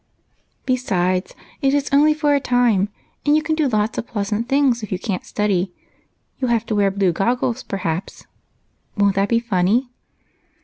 [0.65, 2.89] Besides, it is only for a time,
[3.23, 5.71] and you can do lots of pleasant things if you can't study.
[6.39, 8.25] You'll have to wear blue goggles, perhaps;
[8.97, 9.91] won't that be funny?"